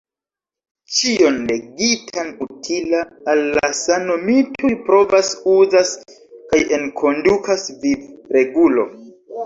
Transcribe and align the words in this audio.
Ĉion 0.99 1.35
legitan 1.51 2.31
utila 2.47 3.03
al 3.35 3.43
la 3.59 3.71
sano 3.81 4.17
mi 4.25 4.41
tuj 4.57 4.75
provas-uzas 4.91 5.95
kaj 6.25 6.67
enkondukas 6.83 7.73
vivregulo. 7.87 8.93